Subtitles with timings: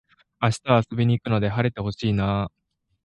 [0.41, 2.51] 明日は遊びに行くので晴れて欲しいなあ